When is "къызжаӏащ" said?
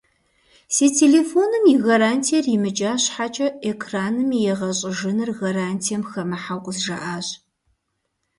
6.65-7.27